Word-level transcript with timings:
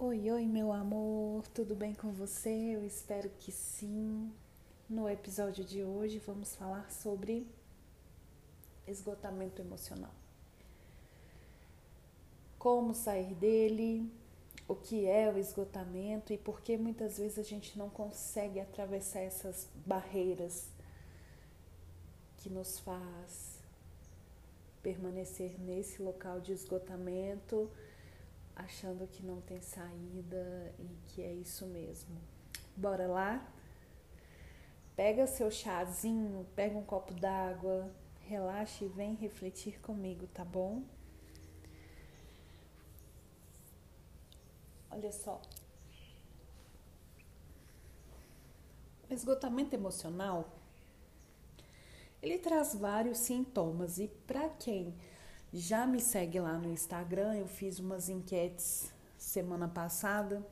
Oi, 0.00 0.30
oi, 0.30 0.46
meu 0.46 0.70
amor, 0.72 1.44
tudo 1.48 1.74
bem 1.74 1.92
com 1.92 2.12
você? 2.12 2.50
Eu 2.50 2.86
espero 2.86 3.28
que 3.40 3.50
sim. 3.50 4.32
No 4.88 5.08
episódio 5.08 5.64
de 5.64 5.82
hoje 5.82 6.22
vamos 6.24 6.54
falar 6.54 6.88
sobre 6.88 7.44
esgotamento 8.86 9.60
emocional. 9.60 10.14
Como 12.60 12.94
sair 12.94 13.34
dele, 13.34 14.08
o 14.68 14.76
que 14.76 15.04
é 15.04 15.32
o 15.32 15.36
esgotamento 15.36 16.32
e 16.32 16.38
por 16.38 16.60
que 16.60 16.76
muitas 16.76 17.18
vezes 17.18 17.36
a 17.36 17.42
gente 17.42 17.76
não 17.76 17.90
consegue 17.90 18.60
atravessar 18.60 19.22
essas 19.22 19.66
barreiras 19.84 20.68
que 22.36 22.48
nos 22.48 22.78
faz 22.78 23.58
permanecer 24.80 25.58
nesse 25.58 26.00
local 26.00 26.40
de 26.40 26.52
esgotamento 26.52 27.68
achando 28.58 29.06
que 29.06 29.24
não 29.24 29.40
tem 29.40 29.60
saída 29.62 30.74
e 30.78 30.98
que 31.06 31.22
é 31.22 31.32
isso 31.32 31.64
mesmo. 31.66 32.20
Bora 32.76 33.06
lá? 33.06 33.50
Pega 34.96 35.26
seu 35.26 35.50
chazinho, 35.50 36.44
pega 36.56 36.76
um 36.76 36.84
copo 36.84 37.14
d'água, 37.14 37.88
relaxa 38.26 38.84
e 38.84 38.88
vem 38.88 39.14
refletir 39.14 39.80
comigo, 39.80 40.26
tá 40.26 40.44
bom? 40.44 40.82
Olha 44.90 45.12
só. 45.12 45.40
O 49.08 49.14
esgotamento 49.14 49.74
emocional 49.74 50.52
ele 52.20 52.38
traz 52.38 52.74
vários 52.74 53.18
sintomas 53.18 53.98
e 53.98 54.08
para 54.26 54.48
quem 54.48 54.92
já 55.52 55.86
me 55.86 56.00
segue 56.00 56.38
lá 56.38 56.58
no 56.58 56.70
Instagram, 56.70 57.34
eu 57.36 57.46
fiz 57.46 57.78
umas 57.78 58.08
enquetes 58.08 58.92
semana 59.16 59.66
passada 59.66 60.46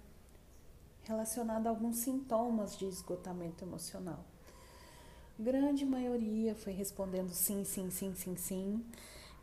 relacionada 1.04 1.68
a 1.68 1.72
alguns 1.72 1.98
sintomas 1.98 2.76
de 2.76 2.86
esgotamento 2.86 3.64
emocional. 3.64 4.24
Grande 5.38 5.84
maioria 5.84 6.54
foi 6.54 6.72
respondendo 6.72 7.30
sim, 7.30 7.62
sim, 7.64 7.90
sim, 7.90 8.14
sim, 8.14 8.36
sim. 8.36 8.84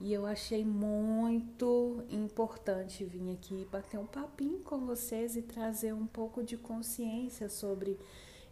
E 0.01 0.11
eu 0.11 0.25
achei 0.25 0.65
muito 0.65 2.03
importante 2.09 3.05
vir 3.05 3.31
aqui 3.31 3.65
bater 3.71 3.99
um 3.99 4.05
papinho 4.05 4.59
com 4.59 4.85
vocês 4.85 5.37
e 5.37 5.41
trazer 5.41 5.93
um 5.93 6.05
pouco 6.05 6.43
de 6.43 6.57
consciência 6.57 7.47
sobre 7.47 7.97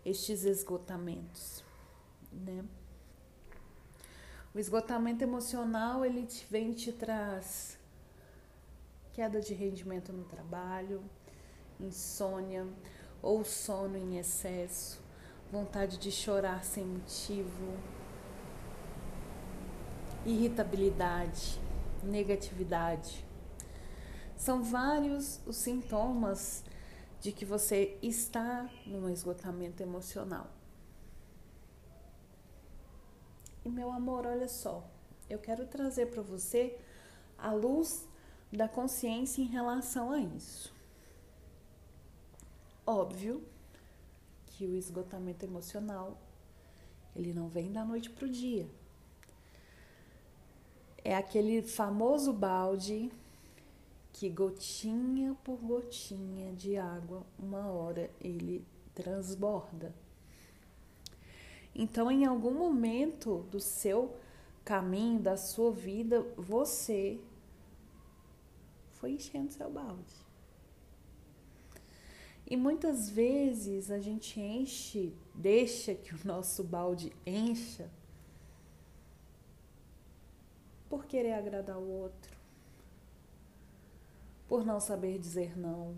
estes 0.05 0.45
esgotamentos, 0.45 1.63
né? 2.31 2.63
O 4.53 4.59
esgotamento 4.59 5.23
emocional, 5.23 6.03
ele 6.03 6.25
te 6.25 6.45
vem 6.49 6.73
te 6.73 6.91
traz 6.91 7.79
queda 9.13 9.41
de 9.41 9.53
rendimento 9.53 10.13
no 10.13 10.23
trabalho, 10.23 11.03
insônia 11.79 12.65
ou 13.21 13.43
sono 13.43 13.97
em 13.97 14.17
excesso, 14.17 15.01
vontade 15.51 15.97
de 15.97 16.11
chorar 16.11 16.63
sem 16.63 16.85
motivo, 16.85 17.77
irritabilidade, 20.25 21.59
negatividade. 22.03 23.25
São 24.35 24.63
vários 24.63 25.39
os 25.45 25.57
sintomas 25.57 26.63
de 27.19 27.31
que 27.31 27.45
você 27.45 27.97
está 28.01 28.67
num 28.85 29.09
esgotamento 29.09 29.83
emocional. 29.83 30.47
E 33.63 33.69
meu 33.69 33.91
amor, 33.91 34.25
olha 34.25 34.47
só, 34.47 34.83
eu 35.29 35.39
quero 35.39 35.65
trazer 35.67 36.07
para 36.07 36.21
você 36.21 36.77
a 37.37 37.51
luz 37.51 38.07
da 38.51 38.67
consciência 38.67 39.41
em 39.41 39.45
relação 39.45 40.11
a 40.11 40.19
isso. 40.19 40.73
Óbvio 42.85 43.43
que 44.47 44.65
o 44.65 44.75
esgotamento 44.75 45.45
emocional 45.45 46.17
ele 47.15 47.33
não 47.33 47.47
vem 47.47 47.71
da 47.71 47.83
noite 47.83 48.09
para 48.09 48.25
o 48.25 48.29
dia. 48.29 48.67
É 51.03 51.15
aquele 51.15 51.61
famoso 51.61 52.31
balde 52.31 53.11
que 54.13 54.29
gotinha 54.29 55.35
por 55.43 55.57
gotinha 55.57 56.53
de 56.53 56.77
água, 56.77 57.25
uma 57.39 57.67
hora 57.67 58.09
ele 58.19 58.65
transborda. 58.93 59.93
Então, 61.73 62.11
em 62.11 62.25
algum 62.25 62.51
momento 62.51 63.45
do 63.49 63.59
seu 63.59 64.15
caminho, 64.63 65.19
da 65.19 65.37
sua 65.37 65.71
vida, 65.71 66.21
você 66.37 67.19
foi 68.93 69.13
enchendo 69.13 69.51
seu 69.51 69.69
balde. 69.69 70.15
E 72.45 72.57
muitas 72.57 73.09
vezes 73.09 73.89
a 73.89 73.99
gente 73.99 74.39
enche, 74.39 75.13
deixa 75.33 75.95
que 75.95 76.13
o 76.13 76.19
nosso 76.25 76.63
balde 76.63 77.13
encha 77.25 77.89
por 80.89 81.05
querer 81.05 81.31
agradar 81.31 81.77
o 81.77 81.89
outro, 81.89 82.37
por 84.49 84.65
não 84.65 84.81
saber 84.81 85.17
dizer 85.17 85.57
não, 85.57 85.95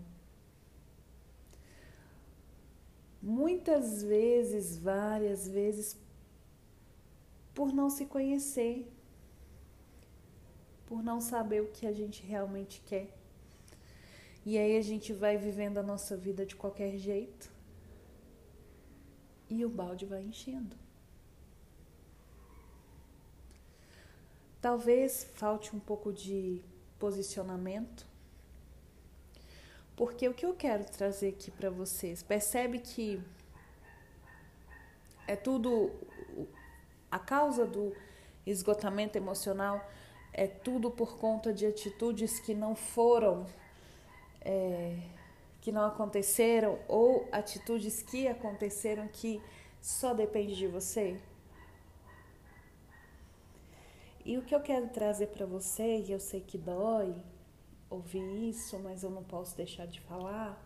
muitas 3.24 4.02
vezes, 4.02 4.76
várias 4.76 5.48
vezes, 5.48 5.98
por 7.54 7.72
não 7.72 7.88
se 7.88 8.04
conhecer, 8.04 8.86
por 10.84 11.02
não 11.02 11.22
saber 11.22 11.62
o 11.62 11.68
que 11.68 11.86
a 11.86 11.92
gente 11.92 12.22
realmente 12.22 12.82
quer. 12.84 13.08
E 14.44 14.58
aí 14.58 14.76
a 14.76 14.82
gente 14.82 15.14
vai 15.14 15.38
vivendo 15.38 15.78
a 15.78 15.82
nossa 15.82 16.14
vida 16.14 16.44
de 16.44 16.54
qualquer 16.54 16.98
jeito 16.98 17.50
e 19.48 19.64
o 19.64 19.70
balde 19.70 20.04
vai 20.04 20.22
enchendo. 20.22 20.76
Talvez 24.60 25.24
falte 25.34 25.74
um 25.74 25.80
pouco 25.80 26.12
de 26.12 26.62
posicionamento 26.98 28.06
porque 29.96 30.28
o 30.28 30.34
que 30.34 30.44
eu 30.44 30.54
quero 30.54 30.84
trazer 30.84 31.28
aqui 31.28 31.50
para 31.50 31.70
vocês, 31.70 32.22
percebe 32.22 32.78
que 32.78 33.20
é 35.26 35.36
tudo 35.36 35.90
a 37.10 37.18
causa 37.18 37.64
do 37.64 37.94
esgotamento 38.46 39.16
emocional 39.16 39.88
é 40.32 40.46
tudo 40.46 40.90
por 40.90 41.16
conta 41.18 41.52
de 41.52 41.64
atitudes 41.64 42.40
que 42.40 42.54
não 42.54 42.74
foram 42.74 43.46
é, 44.40 44.98
que 45.60 45.70
não 45.72 45.86
aconteceram 45.86 46.78
ou 46.88 47.26
atitudes 47.32 48.02
que 48.02 48.28
aconteceram 48.28 49.08
que 49.08 49.40
só 49.80 50.12
depende 50.12 50.56
de 50.56 50.66
você. 50.66 51.18
E 54.24 54.36
o 54.36 54.42
que 54.42 54.54
eu 54.54 54.60
quero 54.60 54.88
trazer 54.88 55.28
para 55.28 55.46
você, 55.46 55.98
e 55.98 56.12
eu 56.12 56.18
sei 56.18 56.40
que 56.40 56.58
dói, 56.58 57.14
ouvir 57.94 58.48
isso, 58.48 58.78
mas 58.78 59.02
eu 59.02 59.10
não 59.10 59.24
posso 59.24 59.56
deixar 59.56 59.86
de 59.86 60.00
falar. 60.00 60.60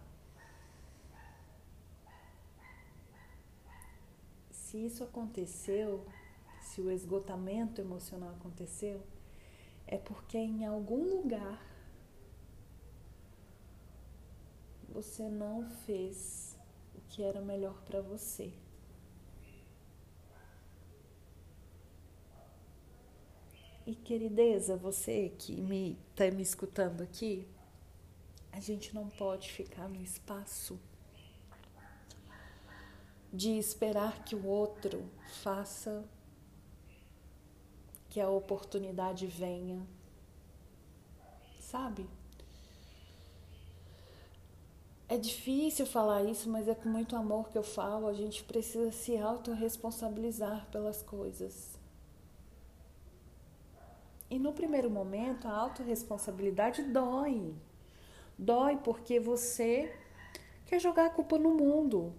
Se 4.51 4.85
isso 4.85 5.03
aconteceu, 5.05 6.07
se 6.61 6.81
o 6.81 6.91
esgotamento 6.91 7.81
emocional 7.81 8.31
aconteceu, 8.31 9.03
é 9.87 9.97
porque 9.97 10.37
em 10.37 10.67
algum 10.67 11.03
lugar 11.17 11.59
você 14.89 15.29
não 15.29 15.69
fez 15.87 16.59
o 16.95 17.01
que 17.09 17.23
era 17.23 17.41
melhor 17.41 17.81
para 17.85 18.01
você. 18.01 18.53
E 23.89 23.95
querideza, 23.95 24.77
você 24.77 25.33
que 25.39 25.59
me 25.63 25.99
está 26.11 26.31
me 26.31 26.43
escutando 26.43 27.01
aqui, 27.01 27.49
a 28.53 28.61
gente 28.61 28.95
não 28.95 29.09
pode 29.09 29.51
ficar 29.51 29.89
no 29.89 30.03
espaço 30.03 30.79
de 33.33 33.53
esperar 33.53 34.23
que 34.27 34.35
o 34.37 34.45
outro 34.45 35.11
faça, 35.43 36.05
que 38.11 38.21
a 38.21 38.29
oportunidade 38.29 39.27
venha, 39.27 39.81
sabe? 41.59 42.07
É 45.09 45.17
difícil 45.17 45.87
falar 45.87 46.25
isso, 46.25 46.51
mas 46.51 46.69
é 46.69 46.75
com 46.75 46.91
muito 46.91 47.17
amor 47.17 47.49
que 47.49 47.57
eu 47.57 47.63
falo. 47.63 48.07
A 48.07 48.13
gente 48.13 48.45
precisa 48.45 48.93
se 48.93 49.17
autorresponsabilizar 49.17 50.67
pelas 50.71 51.01
coisas. 51.01 51.78
E 54.31 54.39
no 54.39 54.53
primeiro 54.53 54.91
momento, 54.91 55.49
a 55.49 55.53
autorresponsabilidade 55.53 56.83
dói. 56.83 57.55
Dói 58.39 58.77
porque 58.77 59.19
você 59.19 59.95
quer 60.67 60.79
jogar 60.79 61.07
a 61.07 61.11
culpa 61.11 61.39
no 61.39 61.51
mundo. 61.51 62.13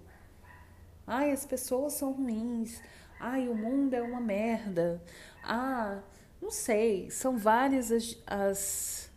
Ai, 1.05 1.31
as 1.31 1.45
pessoas 1.45 1.93
são 1.93 2.11
ruins. 2.11 2.81
Ai, 3.19 3.47
o 3.47 3.55
mundo 3.55 3.93
é 3.93 4.01
uma 4.01 4.19
merda. 4.19 5.01
Ah, 5.43 6.01
não 6.41 6.51
sei, 6.51 7.09
são 7.11 7.37
várias 7.37 7.91
as, 7.91 8.17
as 8.25 9.11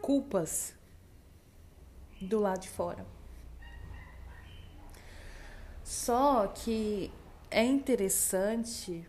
culpas 0.00 0.74
do 2.20 2.40
lado 2.40 2.60
de 2.60 2.68
fora. 2.68 3.06
Só 5.84 6.46
que 6.48 7.10
é 7.50 7.64
interessante, 7.64 9.08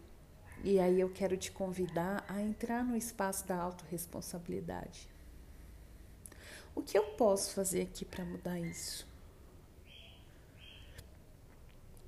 e 0.64 0.80
aí 0.80 1.00
eu 1.00 1.10
quero 1.10 1.38
te 1.38 1.52
convidar 1.52 2.24
a 2.28 2.42
entrar 2.42 2.84
no 2.84 2.96
espaço 2.96 3.48
da 3.48 3.56
autorresponsabilidade. 3.56 5.08
O 6.76 6.82
que 6.82 6.98
eu 6.98 7.04
posso 7.04 7.54
fazer 7.54 7.82
aqui 7.84 8.06
para 8.06 8.26
mudar 8.26 8.60
isso? 8.60 9.08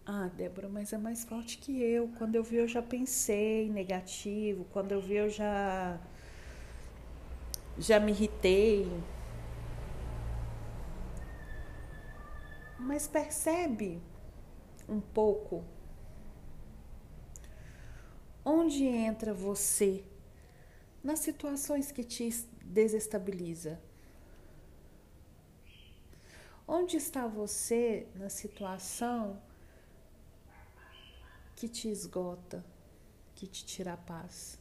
Ah, 0.05 0.29
Débora, 0.35 0.67
mas 0.67 0.91
é 0.91 0.97
mais 0.97 1.23
forte 1.23 1.57
que 1.57 1.81
eu. 1.81 2.09
Quando 2.17 2.35
eu 2.35 2.43
vi, 2.43 2.57
eu 2.57 2.67
já 2.67 2.81
pensei 2.81 3.69
negativo. 3.69 4.65
Quando 4.71 4.91
eu 4.91 5.01
vi, 5.01 5.15
eu 5.15 5.29
já. 5.29 5.99
Já 7.77 7.99
me 7.99 8.11
irritei. 8.11 8.87
Mas 12.77 13.07
percebe 13.07 14.01
um 14.89 14.99
pouco 14.99 15.63
onde 18.43 18.83
entra 18.85 19.33
você 19.33 20.03
nas 21.03 21.19
situações 21.19 21.91
que 21.91 22.03
te 22.03 22.29
desestabiliza. 22.63 23.79
Onde 26.67 26.97
está 26.97 27.27
você 27.27 28.07
na 28.15 28.29
situação 28.29 29.41
que 31.55 31.67
te 31.67 31.89
esgota, 31.89 32.63
que 33.35 33.45
te 33.47 33.65
tira 33.65 33.93
a 33.93 33.97
paz? 33.97 34.57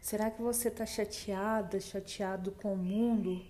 Será 0.00 0.30
que 0.30 0.40
você 0.40 0.68
está 0.68 0.86
chateada, 0.86 1.80
chateado 1.80 2.52
com 2.52 2.74
o 2.74 2.76
mundo? 2.76 3.44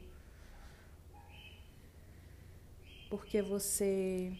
Porque 3.10 3.42
você 3.42 4.32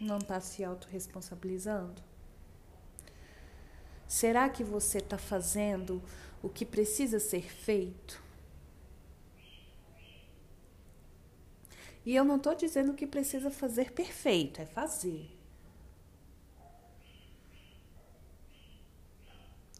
não 0.00 0.18
está 0.18 0.40
se 0.40 0.64
autorresponsabilizando? 0.64 2.02
Será 4.06 4.48
que 4.48 4.62
você 4.62 4.98
está 4.98 5.18
fazendo 5.18 6.02
o 6.42 6.48
que 6.48 6.64
precisa 6.64 7.18
ser 7.18 7.50
feito? 7.50 8.22
E 12.04 12.14
eu 12.14 12.24
não 12.24 12.36
estou 12.36 12.54
dizendo 12.54 12.92
que 12.92 13.06
precisa 13.06 13.50
fazer 13.50 13.92
perfeito, 13.92 14.60
é 14.60 14.66
fazer. 14.66 15.30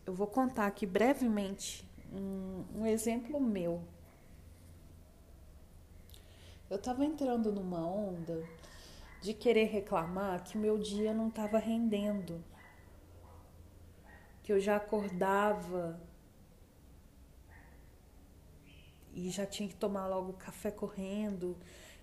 Eu 0.07 0.15
vou 0.15 0.27
contar 0.27 0.67
aqui 0.67 0.87
brevemente 0.87 1.87
um, 2.13 2.65
um 2.81 2.87
exemplo 2.87 3.41
meu. 3.41 3.83
Eu 6.71 6.77
estava 6.77 7.05
entrando 7.05 7.53
numa 7.53 7.87
onda 7.87 8.43
de 9.25 9.33
querer 9.33 9.65
reclamar 9.65 10.45
que 10.45 10.59
meu 10.59 10.77
dia 10.77 11.15
não 11.15 11.29
estava 11.29 11.57
rendendo. 11.57 12.45
Que 14.43 14.53
eu 14.53 14.61
já 14.61 14.77
acordava 14.77 15.99
e 19.15 19.31
já 19.31 19.47
tinha 19.47 19.67
que 19.67 19.77
tomar 19.77 20.07
logo 20.09 20.35
café 20.35 20.71
correndo 20.71 21.57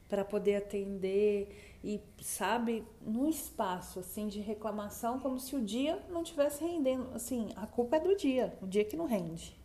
para 0.09 0.25
poder 0.25 0.55
atender. 0.55 1.77
E 1.83 2.01
sabe 2.19 2.83
num 2.99 3.29
espaço 3.29 3.99
assim 3.99 4.27
de 4.27 4.39
reclamação 4.39 5.19
como 5.19 5.39
se 5.39 5.55
o 5.55 5.61
dia 5.63 6.03
não 6.09 6.23
tivesse 6.23 6.63
rendendo. 6.63 7.13
Assim 7.13 7.49
a 7.55 7.67
culpa 7.67 7.97
é 7.97 7.99
do 7.99 8.15
dia 8.15 8.57
o 8.63 8.65
dia 8.65 8.83
que 8.83 8.97
não 8.97 9.05
rende. 9.05 9.55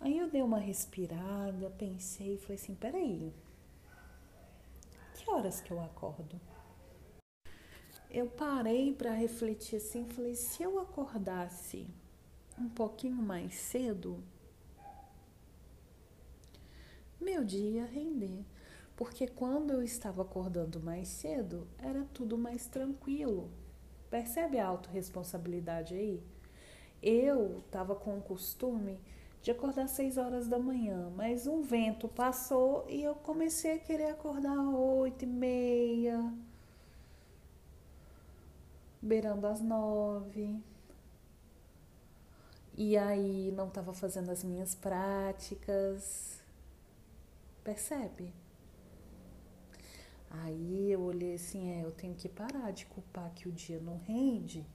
Aí 0.00 0.18
eu 0.18 0.28
dei 0.28 0.42
uma 0.42 0.58
respirada 0.58 1.70
pensei 1.78 2.36
falei 2.36 2.56
assim 2.56 2.74
peraí 2.74 3.32
que 5.22 5.30
horas 5.30 5.60
que 5.60 5.70
eu 5.70 5.80
acordo 5.80 6.40
eu 8.10 8.26
parei 8.26 8.92
para 8.92 9.12
refletir 9.12 9.76
assim 9.76 10.06
falei 10.06 10.34
se 10.34 10.62
eu 10.62 10.78
acordasse 10.78 11.86
um 12.58 12.68
pouquinho 12.68 13.22
mais 13.22 13.54
cedo 13.54 14.22
meu 17.22 17.44
dia 17.44 17.70
ia 17.70 17.86
render. 17.86 18.44
Porque 18.96 19.28
quando 19.28 19.72
eu 19.72 19.82
estava 19.82 20.22
acordando 20.22 20.80
mais 20.80 21.06
cedo, 21.06 21.68
era 21.78 22.04
tudo 22.12 22.36
mais 22.36 22.66
tranquilo. 22.66 23.48
Percebe 24.10 24.58
a 24.58 24.66
autorresponsabilidade 24.66 25.94
aí? 25.94 26.22
Eu 27.00 27.60
estava 27.60 27.94
com 27.94 28.18
o 28.18 28.22
costume 28.22 29.00
de 29.42 29.50
acordar 29.50 29.84
às 29.84 29.90
6 29.92 30.16
horas 30.18 30.48
da 30.48 30.58
manhã, 30.58 31.10
mas 31.16 31.46
um 31.46 31.62
vento 31.62 32.08
passou 32.08 32.86
e 32.88 33.02
eu 33.02 33.14
comecei 33.14 33.74
a 33.74 33.78
querer 33.78 34.06
acordar 34.10 34.52
às 34.52 34.74
8 34.74 35.24
e 35.24 35.26
meia, 35.26 36.32
beirando 39.00 39.46
às 39.46 39.60
9. 39.60 40.60
E 42.74 42.96
aí 42.96 43.52
não 43.52 43.68
estava 43.68 43.92
fazendo 43.92 44.30
as 44.30 44.42
minhas 44.42 44.74
práticas 44.74 46.42
Percebe? 47.64 48.34
Aí 50.28 50.90
eu 50.90 51.00
olhei 51.00 51.34
assim, 51.34 51.70
é, 51.70 51.84
eu 51.84 51.92
tenho 51.92 52.14
que 52.14 52.28
parar 52.28 52.72
de 52.72 52.86
culpar 52.86 53.30
que 53.34 53.48
o 53.48 53.52
dia 53.52 53.78
não 53.78 53.98
rende 53.98 54.66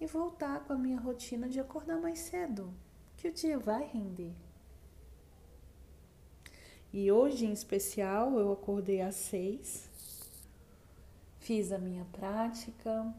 e 0.00 0.06
voltar 0.06 0.60
com 0.64 0.74
a 0.74 0.78
minha 0.78 1.00
rotina 1.00 1.48
de 1.48 1.58
acordar 1.58 1.98
mais 2.00 2.20
cedo, 2.20 2.72
que 3.24 3.28
o 3.28 3.32
dia 3.32 3.58
vai 3.58 3.86
render. 3.86 4.34
E 6.92 7.10
hoje 7.10 7.46
em 7.46 7.52
especial 7.52 8.38
eu 8.38 8.52
acordei 8.52 9.00
às 9.00 9.14
seis, 9.14 9.88
fiz 11.38 11.72
a 11.72 11.78
minha 11.78 12.04
prática, 12.12 13.14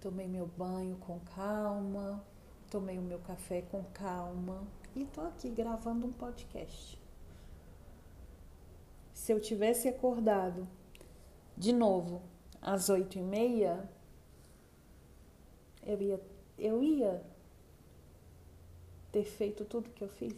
tomei 0.00 0.28
meu 0.28 0.46
banho 0.46 0.96
com 0.98 1.18
calma, 1.34 2.24
tomei 2.70 2.96
o 2.96 3.02
meu 3.02 3.18
café 3.18 3.60
com 3.62 3.82
calma 3.86 4.62
e 4.94 5.04
tô 5.04 5.22
aqui 5.22 5.50
gravando 5.50 6.06
um 6.06 6.12
podcast. 6.12 6.96
Se 9.12 9.32
eu 9.32 9.40
tivesse 9.40 9.88
acordado 9.88 10.68
de 11.56 11.72
novo 11.72 12.22
às 12.62 12.88
oito 12.88 13.18
e 13.18 13.22
meia, 13.22 13.90
eu 15.82 16.00
ia, 16.00 16.20
eu 16.56 16.84
ia 16.84 17.29
ter 19.12 19.24
feito 19.24 19.64
tudo 19.64 19.90
que 19.90 20.02
eu 20.02 20.08
fiz. 20.08 20.36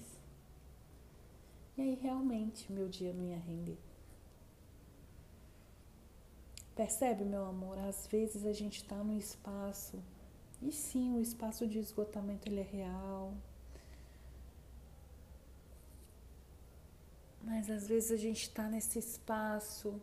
E 1.77 1.83
aí 1.83 1.95
realmente 1.95 2.71
meu 2.71 2.89
dia 2.89 3.13
não 3.13 3.25
ia 3.25 3.39
render. 3.39 3.79
Percebe, 6.75 7.25
meu 7.25 7.45
amor? 7.45 7.79
Às 7.79 8.07
vezes 8.07 8.47
a 8.47 8.53
gente 8.53 8.79
está 8.79 8.97
no 8.97 9.17
espaço, 9.17 10.03
e 10.63 10.73
sim, 10.73 11.15
o 11.15 11.21
espaço 11.21 11.67
de 11.67 11.79
esgotamento 11.79 12.49
ele 12.49 12.61
é 12.61 12.63
real, 12.63 13.35
Mas 17.45 17.69
às 17.69 17.89
vezes 17.89 18.13
a 18.13 18.17
gente 18.17 18.43
está 18.43 18.69
nesse 18.69 18.99
espaço 18.99 20.01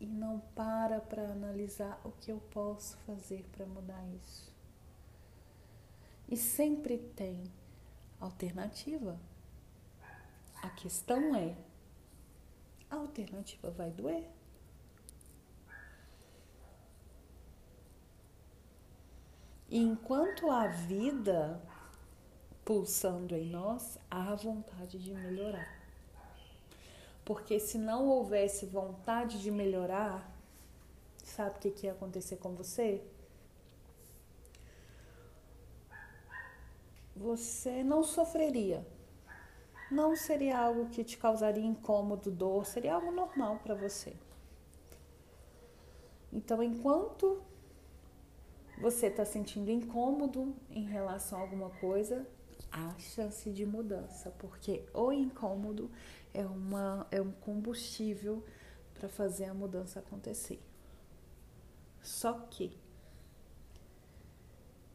e 0.00 0.06
não 0.06 0.40
para 0.54 1.00
para 1.00 1.22
analisar 1.30 2.00
o 2.04 2.10
que 2.10 2.32
eu 2.32 2.38
posso 2.50 2.96
fazer 2.98 3.44
para 3.52 3.64
mudar 3.66 4.04
isso. 4.16 4.51
E 6.32 6.36
sempre 6.38 6.96
tem 6.96 7.44
alternativa. 8.18 9.20
A 10.62 10.70
questão 10.70 11.36
é: 11.36 11.54
a 12.88 12.96
alternativa 12.96 13.70
vai 13.70 13.90
doer? 13.90 14.24
E 19.68 19.78
enquanto 19.78 20.50
a 20.50 20.68
vida 20.68 21.60
pulsando 22.64 23.36
em 23.36 23.50
nós, 23.50 23.98
há 24.10 24.34
vontade 24.34 24.98
de 24.98 25.12
melhorar. 25.12 25.82
Porque 27.26 27.60
se 27.60 27.76
não 27.76 28.08
houvesse 28.08 28.64
vontade 28.64 29.38
de 29.42 29.50
melhorar, 29.50 30.34
sabe 31.22 31.56
o 31.56 31.60
que, 31.60 31.70
que 31.72 31.86
ia 31.86 31.92
acontecer 31.92 32.36
com 32.36 32.54
você? 32.54 33.04
Você 37.14 37.82
não 37.84 38.02
sofreria. 38.02 38.86
Não 39.90 40.16
seria 40.16 40.58
algo 40.58 40.88
que 40.88 41.04
te 41.04 41.18
causaria 41.18 41.64
incômodo, 41.64 42.30
dor, 42.30 42.64
seria 42.64 42.94
algo 42.94 43.12
normal 43.12 43.58
para 43.62 43.74
você. 43.74 44.16
Então, 46.32 46.62
enquanto 46.62 47.42
você 48.78 49.08
está 49.08 49.24
sentindo 49.24 49.70
incômodo 49.70 50.56
em 50.70 50.84
relação 50.84 51.38
a 51.38 51.42
alguma 51.42 51.68
coisa, 51.68 52.26
há 52.70 52.98
chance 52.98 53.50
de 53.50 53.66
mudança, 53.66 54.30
porque 54.38 54.84
o 54.94 55.12
incômodo 55.12 55.90
é, 56.32 56.44
uma, 56.46 57.06
é 57.10 57.20
um 57.20 57.32
combustível 57.32 58.42
para 58.94 59.10
fazer 59.10 59.44
a 59.44 59.54
mudança 59.54 60.00
acontecer. 60.00 60.58
Só 62.02 62.32
que 62.50 62.76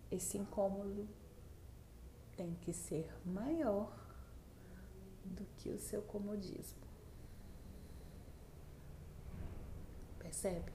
esse 0.10 0.38
incômodo 0.38 1.08
tem 2.38 2.53
que 2.62 2.72
ser 2.72 3.12
maior 3.25 3.91
do 5.25 5.44
que 5.58 5.70
o 5.72 5.79
seu 5.79 6.01
comodismo. 6.03 6.88
Percebe? 10.20 10.72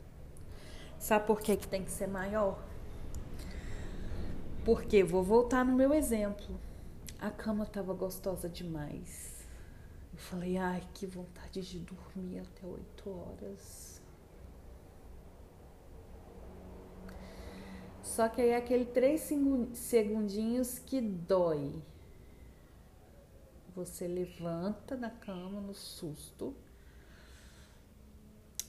Sabe 0.99 1.27
por 1.27 1.41
que, 1.41 1.57
que 1.57 1.69
tem 1.69 1.85
que 1.85 1.91
ser 1.91 2.09
maior? 2.09 2.63
Porque 4.65 5.03
vou 5.03 5.23
voltar 5.23 5.65
no 5.65 5.75
meu 5.75 5.95
exemplo. 5.95 6.61
A 7.19 7.31
cama 7.31 7.65
estava 7.65 7.95
gostosa 7.95 8.49
demais. 8.49 9.47
Eu 10.13 10.19
falei, 10.19 10.57
ai, 10.57 10.87
que 10.93 11.07
vontade 11.07 11.63
de 11.63 11.79
dormir 11.79 12.41
até 12.41 12.67
8 12.67 13.11
horas. 13.11 13.92
Só 18.13 18.29
que 18.29 18.43
aí 18.43 18.51
é 18.51 18.57
aquele 18.57 18.85
três 18.85 19.23
segundinhos 19.73 20.79
que 20.79 21.01
dói. 21.01 21.83
Você 23.75 24.07
levanta 24.07 24.95
da 24.95 25.09
cama 25.09 25.63
no 25.63 25.73
susto 25.73 26.55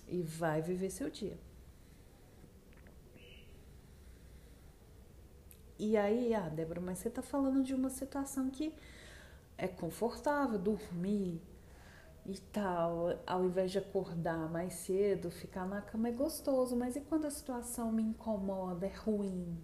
e 0.08 0.22
vai 0.22 0.62
viver 0.62 0.90
seu 0.90 1.10
dia. 1.10 1.38
E 5.78 5.98
aí, 5.98 6.34
ah, 6.34 6.48
Débora, 6.48 6.80
mas 6.80 7.00
você 7.00 7.10
tá 7.10 7.22
falando 7.22 7.62
de 7.66 7.76
uma 7.76 7.90
situação 7.90 8.50
que 8.50 8.74
é 9.58 9.68
confortável, 9.68 10.58
dormir 10.58 11.42
e 12.26 12.38
tal, 12.38 13.20
ao 13.28 13.46
invés 13.46 13.72
de 13.72 13.80
acordar 13.80 14.50
mais 14.50 14.74
cedo, 14.74 15.30
ficar 15.30 15.68
na 15.68 15.82
cama 15.82 16.08
é 16.08 16.12
gostoso, 16.12 16.76
mas 16.76 16.96
e 16.96 17.02
quando 17.02 17.26
a 17.26 17.32
situação 17.32 17.92
me 17.92 18.02
incomoda, 18.02 18.86
é 18.86 18.94
ruim? 18.94 19.58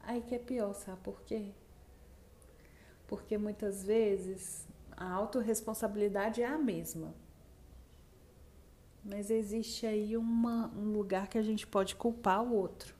Aí 0.00 0.22
que 0.22 0.34
é 0.34 0.38
pior, 0.38 0.72
sabe 0.74 1.00
por 1.02 1.22
quê? 1.22 1.52
Porque 3.08 3.36
muitas 3.36 3.82
vezes 3.82 4.66
a 4.96 5.10
autorresponsabilidade 5.12 6.42
é 6.42 6.46
a 6.46 6.58
mesma. 6.58 7.12
Mas 9.04 9.30
existe 9.30 9.86
aí 9.86 10.16
uma, 10.16 10.68
um 10.76 10.92
lugar 10.92 11.28
que 11.28 11.38
a 11.38 11.42
gente 11.42 11.66
pode 11.66 11.96
culpar 11.96 12.42
o 12.42 12.54
outro, 12.54 12.94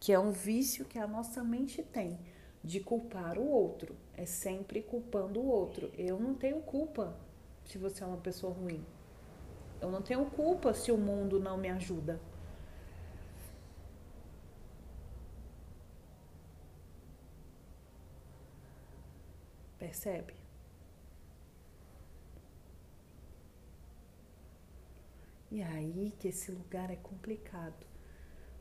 que 0.00 0.12
é 0.12 0.18
um 0.18 0.30
vício 0.30 0.84
que 0.86 0.98
a 0.98 1.06
nossa 1.06 1.44
mente 1.44 1.82
tem 1.82 2.18
de 2.62 2.80
culpar 2.80 3.38
o 3.38 3.48
outro. 3.48 3.94
É 4.16 4.26
sempre 4.26 4.82
culpando 4.82 5.40
o 5.40 5.46
outro. 5.46 5.90
Eu 5.96 6.18
não 6.18 6.34
tenho 6.34 6.60
culpa 6.62 7.14
se 7.64 7.78
você 7.78 8.02
é 8.02 8.06
uma 8.06 8.16
pessoa 8.18 8.52
ruim. 8.52 8.84
Eu 9.80 9.90
não 9.90 10.02
tenho 10.02 10.24
culpa 10.26 10.72
se 10.74 10.90
o 10.92 10.96
mundo 10.98 11.38
não 11.40 11.56
me 11.58 11.68
ajuda. 11.70 12.20
Percebe? 19.78 20.34
E 25.50 25.62
aí 25.62 26.12
que 26.18 26.28
esse 26.28 26.50
lugar 26.52 26.90
é 26.90 26.96
complicado. 26.96 27.86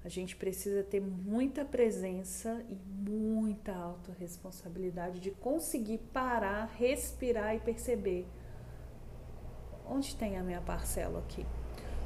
A 0.06 0.08
gente 0.08 0.36
precisa 0.36 0.84
ter 0.84 1.02
muita 1.02 1.66
presença 1.66 2.64
e 2.70 2.76
muita 2.76 3.74
autorresponsabilidade 3.76 5.20
de 5.20 5.32
conseguir 5.32 5.98
parar, 6.14 6.68
respirar 6.78 7.56
e 7.56 7.60
perceber 7.60 8.28
onde 9.84 10.16
tem 10.16 10.38
a 10.38 10.44
minha 10.44 10.62
parcela 10.62 11.18
aqui. 11.18 11.44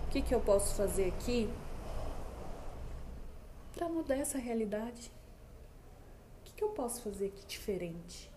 O 0.06 0.12
que, 0.12 0.22
que 0.22 0.34
eu 0.34 0.40
posso 0.40 0.76
fazer 0.76 1.10
aqui 1.10 1.50
para 3.74 3.90
mudar 3.90 4.16
essa 4.16 4.38
realidade? 4.38 5.12
O 6.40 6.44
que, 6.46 6.54
que 6.54 6.64
eu 6.64 6.70
posso 6.70 7.02
fazer 7.04 7.26
aqui 7.26 7.46
diferente? 7.46 8.32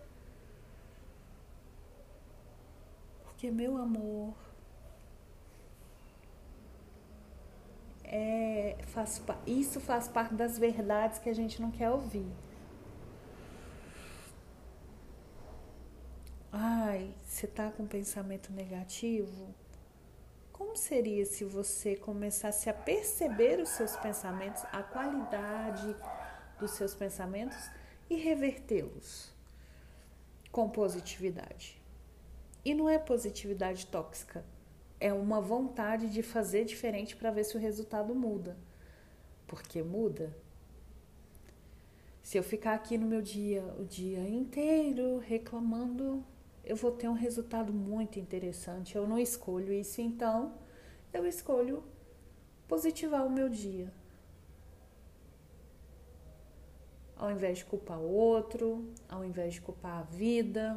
Porque, 3.23 3.49
meu 3.49 3.76
amor, 3.76 4.35
é, 8.12 8.76
faz, 8.88 9.23
isso 9.47 9.81
faz 9.81 10.07
parte 10.07 10.35
das 10.35 10.59
verdades 10.59 11.19
que 11.19 11.31
a 11.31 11.35
gente 11.35 11.62
não 11.62 11.71
quer 11.71 11.90
ouvir. 11.90 12.31
Ai, 16.52 17.14
você 17.25 17.47
tá 17.47 17.71
com 17.71 17.87
pensamento 17.87 18.52
negativo? 18.52 19.54
Como 20.52 20.76
seria 20.76 21.25
se 21.25 21.42
você 21.42 21.97
começasse 21.97 22.69
a 22.69 22.75
perceber 22.75 23.59
os 23.59 23.71
seus 23.71 23.97
pensamentos, 23.97 24.62
a 24.71 24.83
qualidade 24.83 25.97
dos 26.59 26.73
seus 26.73 26.95
pensamentos 26.95 27.71
e 28.11 28.16
revertê-los 28.16 29.33
com 30.52 30.69
positividade? 30.69 31.81
E 32.62 32.75
não 32.75 32.90
é 32.90 32.99
positividade 32.99 33.87
tóxica, 33.87 34.45
é 35.02 35.12
uma 35.12 35.40
vontade 35.40 36.09
de 36.09 36.23
fazer 36.23 36.64
diferente 36.64 37.16
para 37.16 37.32
ver 37.32 37.42
se 37.42 37.56
o 37.56 37.61
resultado 37.61 38.14
muda. 38.14 38.56
Porque 39.49 39.82
muda. 39.82 40.32
Se 42.23 42.38
eu 42.38 42.42
ficar 42.44 42.75
aqui 42.75 42.97
no 42.97 43.09
meu 43.09 43.21
dia 43.21 43.64
o 43.80 43.85
dia 43.85 44.21
inteiro 44.28 45.18
reclamando, 45.18 46.25
eu 46.64 46.76
vou 46.76 46.92
ter 46.92 47.09
um 47.09 47.14
resultado 47.14 47.73
muito 47.73 48.21
interessante. 48.21 48.94
Eu 48.94 49.09
não 49.09 49.18
escolho 49.18 49.73
isso, 49.73 50.00
então 50.00 50.54
eu 51.12 51.26
escolho 51.26 51.82
positivar 52.68 53.26
o 53.26 53.30
meu 53.30 53.49
dia. 53.49 53.92
Ao 57.16 57.28
invés 57.28 57.59
de 57.59 57.64
culpar 57.64 57.99
o 57.99 58.09
outro, 58.09 58.88
ao 59.09 59.25
invés 59.25 59.54
de 59.54 59.61
culpar 59.61 59.99
a 59.99 60.02
vida, 60.02 60.76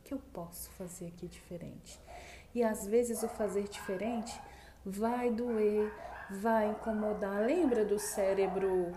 o 0.00 0.02
que 0.02 0.14
eu 0.14 0.18
posso 0.32 0.70
fazer 0.70 1.08
aqui 1.08 1.28
diferente? 1.28 2.07
E 2.54 2.62
às 2.62 2.86
vezes 2.86 3.22
o 3.22 3.28
fazer 3.28 3.68
diferente 3.68 4.40
vai 4.84 5.30
doer, 5.30 5.92
vai 6.30 6.70
incomodar. 6.70 7.44
Lembra 7.44 7.84
do 7.84 7.98
cérebro? 7.98 8.92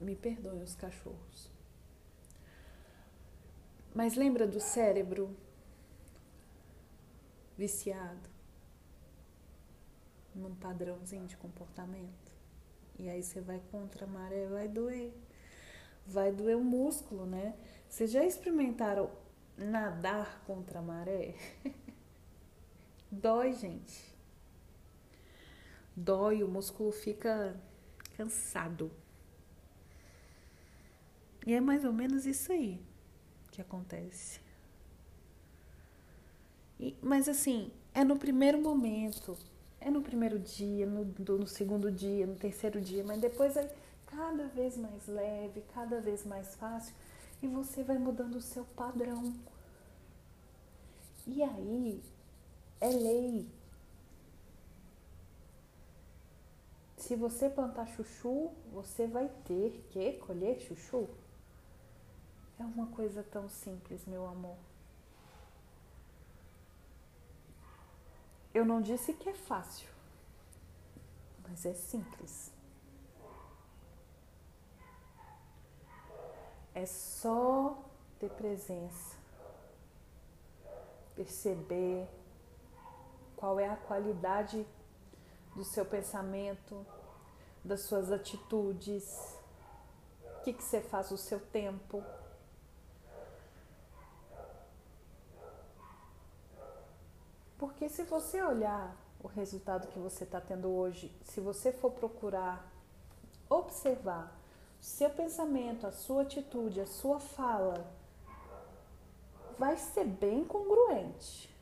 Me 0.00 0.14
perdoem 0.14 0.62
os 0.62 0.74
cachorros. 0.74 1.50
Mas 3.94 4.14
lembra 4.14 4.46
do 4.46 4.60
cérebro 4.60 5.34
viciado 7.56 8.28
num 10.34 10.54
padrãozinho 10.54 11.26
de 11.26 11.36
comportamento? 11.36 12.36
E 12.98 13.08
aí 13.08 13.22
você 13.22 13.40
vai 13.40 13.60
contra 13.70 14.04
a 14.04 14.08
maré, 14.08 14.46
vai 14.46 14.68
doer. 14.68 15.12
Vai 16.06 16.30
doer 16.30 16.56
o 16.56 16.64
músculo, 16.64 17.26
né? 17.26 17.54
Vocês 17.88 18.10
já 18.10 18.24
experimentaram 18.24 19.10
nadar 19.56 20.42
contra 20.46 20.78
a 20.80 20.82
maré? 20.82 21.34
Dói, 23.10 23.52
gente. 23.52 24.14
Dói, 25.94 26.42
o 26.42 26.48
músculo 26.48 26.92
fica 26.92 27.58
cansado. 28.16 28.90
E 31.46 31.54
é 31.54 31.60
mais 31.60 31.84
ou 31.84 31.92
menos 31.92 32.26
isso 32.26 32.52
aí 32.52 32.80
que 33.50 33.60
acontece. 33.60 34.40
E, 36.78 36.94
mas 37.00 37.28
assim, 37.28 37.72
é 37.94 38.04
no 38.04 38.18
primeiro 38.18 38.60
momento, 38.60 39.38
é 39.80 39.90
no 39.90 40.02
primeiro 40.02 40.38
dia, 40.38 40.84
no, 40.84 41.04
no 41.04 41.46
segundo 41.46 41.90
dia, 41.90 42.26
no 42.26 42.34
terceiro 42.34 42.80
dia, 42.80 43.02
mas 43.02 43.20
depois 43.20 43.56
é 43.56 43.72
cada 44.06 44.46
vez 44.48 44.76
mais 44.76 45.06
leve, 45.06 45.62
cada 45.72 46.00
vez 46.00 46.26
mais 46.26 46.54
fácil 46.56 46.94
e 47.42 47.48
você 47.48 47.82
vai 47.82 47.98
mudando 47.98 48.36
o 48.36 48.40
seu 48.40 48.64
padrão. 48.64 49.34
E 51.26 51.42
aí 51.42 52.02
é 52.80 52.88
lei. 52.88 53.48
Se 56.96 57.14
você 57.14 57.48
plantar 57.48 57.86
chuchu, 57.86 58.50
você 58.72 59.06
vai 59.06 59.28
ter 59.44 59.86
que 59.90 60.14
colher 60.14 60.60
chuchu. 60.60 61.08
É 62.58 62.64
uma 62.64 62.86
coisa 62.88 63.22
tão 63.22 63.48
simples, 63.48 64.06
meu 64.06 64.26
amor. 64.26 64.56
Eu 68.54 68.64
não 68.64 68.80
disse 68.80 69.12
que 69.12 69.28
é 69.28 69.34
fácil, 69.34 69.88
mas 71.46 71.66
é 71.66 71.74
simples. 71.74 72.55
É 76.76 76.84
só 76.84 77.74
ter 78.20 78.28
presença, 78.32 79.16
perceber 81.14 82.06
qual 83.34 83.58
é 83.58 83.66
a 83.66 83.76
qualidade 83.76 84.66
do 85.54 85.64
seu 85.64 85.86
pensamento, 85.86 86.84
das 87.64 87.80
suas 87.80 88.12
atitudes, 88.12 89.38
o 90.22 90.42
que, 90.42 90.52
que 90.52 90.62
você 90.62 90.82
faz 90.82 91.10
o 91.10 91.16
seu 91.16 91.40
tempo. 91.40 92.04
Porque 97.56 97.88
se 97.88 98.02
você 98.02 98.42
olhar 98.42 98.94
o 99.24 99.28
resultado 99.28 99.88
que 99.88 99.98
você 99.98 100.24
está 100.24 100.42
tendo 100.42 100.68
hoje, 100.68 101.10
se 101.24 101.40
você 101.40 101.72
for 101.72 101.92
procurar 101.92 102.70
observar 103.48 104.30
seu 104.86 105.10
pensamento, 105.10 105.84
a 105.84 105.90
sua 105.90 106.22
atitude, 106.22 106.80
a 106.80 106.86
sua 106.86 107.18
fala, 107.18 107.92
vai 109.58 109.76
ser 109.76 110.04
bem 110.04 110.44
congruente. 110.44 111.52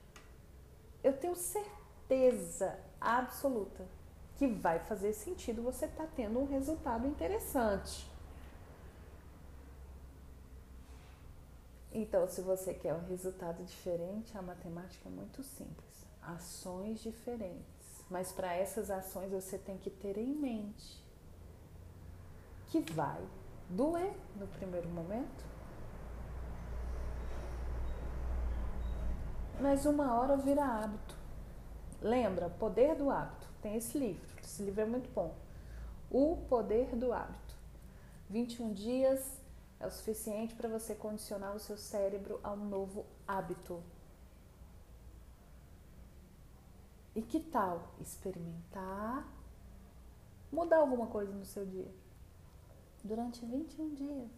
Eu 1.02 1.16
tenho 1.16 1.34
certeza 1.34 2.78
absoluta 3.00 3.86
que 4.36 4.46
vai 4.46 4.78
fazer 4.78 5.14
sentido 5.14 5.62
você 5.62 5.86
estar 5.86 6.04
tá 6.04 6.10
tendo 6.14 6.38
um 6.38 6.44
resultado 6.44 7.08
interessante. 7.08 8.06
Então, 11.92 12.28
se 12.28 12.42
você 12.42 12.74
quer 12.74 12.92
um 12.92 13.06
resultado 13.06 13.64
diferente, 13.64 14.36
a 14.36 14.42
matemática 14.42 15.08
é 15.08 15.10
muito 15.10 15.42
simples. 15.42 16.06
Ações 16.20 17.00
diferentes. 17.00 18.04
Mas 18.10 18.32
para 18.32 18.54
essas 18.54 18.90
ações 18.90 19.32
você 19.32 19.56
tem 19.56 19.78
que 19.78 19.88
ter 19.88 20.18
em 20.18 20.34
mente 20.34 21.03
que 22.82 22.92
vai 22.92 23.22
doer 23.68 24.12
no 24.36 24.46
primeiro 24.48 24.88
momento. 24.88 25.44
Mas 29.60 29.86
uma 29.86 30.14
hora 30.14 30.36
vira 30.36 30.64
hábito. 30.64 31.14
Lembra, 32.02 32.50
Poder 32.50 32.96
do 32.96 33.10
Hábito. 33.10 33.46
Tem 33.62 33.76
esse 33.76 33.96
livro. 33.96 34.26
Esse 34.42 34.62
livro 34.62 34.80
é 34.80 34.84
muito 34.84 35.08
bom. 35.14 35.34
O 36.10 36.36
Poder 36.48 36.94
do 36.96 37.12
Hábito. 37.12 37.54
21 38.28 38.72
dias 38.72 39.40
é 39.78 39.86
o 39.86 39.90
suficiente 39.90 40.54
para 40.54 40.68
você 40.68 40.94
condicionar 40.94 41.54
o 41.54 41.60
seu 41.60 41.76
cérebro 41.76 42.40
a 42.42 42.52
um 42.52 42.68
novo 42.68 43.06
hábito. 43.26 43.82
E 47.14 47.22
que 47.22 47.38
tal 47.38 47.94
experimentar 48.00 49.26
mudar 50.50 50.78
alguma 50.78 51.06
coisa 51.06 51.32
no 51.32 51.44
seu 51.44 51.64
dia? 51.64 52.03
Durante 53.04 53.44
21 53.44 53.94
dias. 53.94 54.30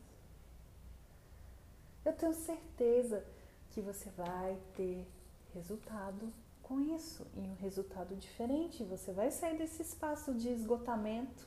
Eu 2.04 2.12
tenho 2.12 2.34
certeza 2.34 3.24
que 3.70 3.80
você 3.80 4.10
vai 4.10 4.60
ter 4.74 5.06
resultado 5.54 6.32
com 6.62 6.80
isso 6.80 7.26
e 7.34 7.40
um 7.40 7.54
resultado 7.54 8.14
diferente. 8.16 8.84
Você 8.84 9.12
vai 9.12 9.30
sair 9.30 9.56
desse 9.56 9.82
espaço 9.82 10.34
de 10.34 10.48
esgotamento, 10.48 11.46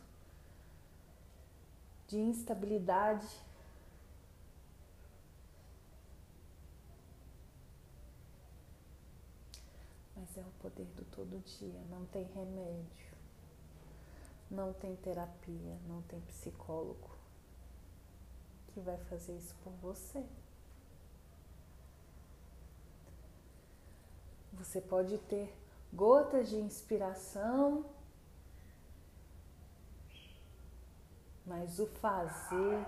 de 2.08 2.18
instabilidade 2.18 3.28
mas 10.30 10.38
é 10.38 10.42
o 10.42 10.52
poder 10.62 10.86
do 10.96 11.06
todo 11.06 11.40
dia. 11.44 11.82
Não 11.90 12.06
tem 12.08 12.24
remédio, 12.26 13.09
não 14.50 14.74
tem 14.74 14.96
terapia, 14.96 15.78
não 15.88 16.02
tem 16.04 16.20
psicólogo 16.22 17.18
que 18.68 18.80
vai 18.80 18.98
fazer 19.06 19.36
isso 19.38 19.56
por 19.64 19.74
você. 19.74 20.26
Você 24.54 24.82
pode 24.82 25.18
ter 25.20 25.56
gotas 25.94 26.50
de 26.50 26.58
inspiração, 26.58 27.86
mas 31.46 31.80
o 31.80 31.88
fazer, 31.88 32.86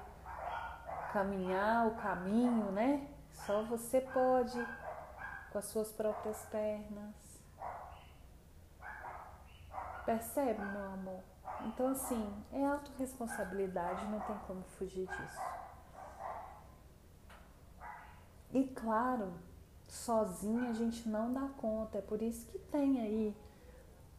caminhar 1.14 1.88
o 1.88 1.96
caminho, 1.96 2.72
né? 2.72 3.08
Só 3.46 3.64
você 3.64 4.02
pode 4.02 4.58
com 5.52 5.58
as 5.58 5.66
suas 5.66 5.92
próprias 5.92 6.44
pernas. 6.46 7.16
Percebe, 10.06 10.60
meu 10.60 10.86
amor? 10.94 11.24
Então, 11.66 11.88
assim, 11.90 12.34
é 12.52 12.66
autorresponsabilidade, 12.66 14.06
não 14.06 14.20
tem 14.22 14.38
como 14.48 14.64
fugir 14.78 15.08
disso. 15.08 15.42
E 18.54 18.64
claro, 18.66 19.34
sozinha 19.88 20.70
a 20.70 20.74
gente 20.74 21.08
não 21.08 21.34
dá 21.34 21.48
conta, 21.58 22.00
é 22.00 22.02
por 22.02 22.22
isso 22.22 22.46
que 22.48 22.60
tem 22.60 23.00
aí, 23.02 23.38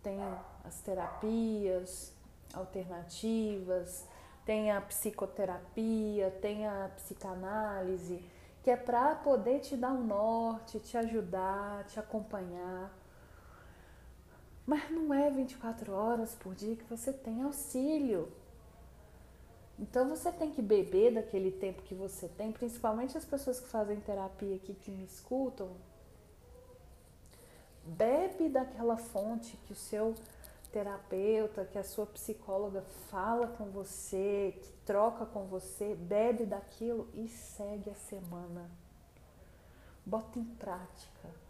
tem 0.02 0.18
as 0.64 0.80
terapias 0.80 2.14
alternativas, 2.54 4.06
tem 4.44 4.70
a 4.70 4.80
psicoterapia, 4.80 6.30
tem 6.40 6.66
a 6.66 6.90
psicanálise 6.96 8.24
que 8.62 8.70
é 8.70 8.76
para 8.76 9.16
poder 9.16 9.58
te 9.60 9.76
dar 9.76 9.92
um 9.92 10.04
norte, 10.04 10.78
te 10.78 10.96
ajudar, 10.96 11.84
te 11.84 11.98
acompanhar. 11.98 12.90
Mas 14.66 14.90
não 14.90 15.12
é 15.12 15.30
24 15.30 15.92
horas 15.92 16.34
por 16.34 16.54
dia 16.54 16.76
que 16.76 16.84
você 16.84 17.12
tem 17.12 17.42
auxílio. 17.42 18.32
Então 19.78 20.08
você 20.08 20.30
tem 20.30 20.50
que 20.50 20.62
beber 20.62 21.14
daquele 21.14 21.50
tempo 21.50 21.82
que 21.82 21.94
você 21.94 22.28
tem, 22.28 22.52
principalmente 22.52 23.18
as 23.18 23.24
pessoas 23.24 23.58
que 23.58 23.68
fazem 23.68 23.98
terapia 24.00 24.56
aqui 24.56 24.74
que 24.74 24.90
me 24.90 25.04
escutam. 25.04 25.70
Bebe 27.84 28.48
daquela 28.48 28.96
fonte 28.96 29.56
que 29.66 29.72
o 29.72 29.76
seu 29.76 30.14
terapeuta, 30.70 31.64
que 31.64 31.78
a 31.78 31.84
sua 31.84 32.06
psicóloga 32.06 32.82
fala 33.10 33.48
com 33.48 33.64
você, 33.66 34.54
que 34.62 34.72
troca 34.86 35.26
com 35.26 35.46
você, 35.46 35.94
bebe 35.94 36.46
daquilo 36.46 37.08
e 37.14 37.26
segue 37.28 37.90
a 37.90 37.94
semana. 37.94 38.70
Bota 40.06 40.38
em 40.38 40.44
prática. 40.44 41.41